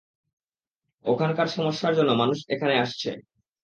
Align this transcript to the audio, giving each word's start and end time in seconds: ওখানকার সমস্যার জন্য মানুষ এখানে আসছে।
ওখানকার 1.05 1.47
সমস্যার 1.47 1.93
জন্য 1.95 2.11
মানুষ 2.13 2.37
এখানে 2.49 2.73
আসছে। 2.77 3.09